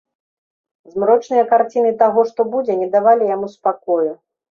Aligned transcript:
Змрочныя 0.93 1.43
карціны 1.51 1.91
таго, 1.99 2.23
што 2.31 2.41
будзе, 2.55 2.77
не 2.81 2.87
давалі 2.95 3.29
яму 3.35 3.51
спакою. 3.55 4.09